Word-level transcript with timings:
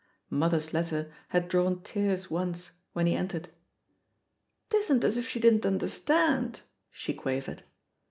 Mother*s 0.31 0.73
letter 0.73 1.13
had 1.27 1.47
drawn 1.47 1.83
tears 1.83 2.31
once, 2.31 2.71
when 2.93 3.05
he 3.05 3.13
entered. 3.15 3.49
"'Tisn't 4.71 5.03
as 5.03 5.15
if 5.15 5.29
she 5.29 5.39
didn't 5.39 5.63
understand!" 5.63 6.61
she 6.89 7.13
quavered. 7.13 7.61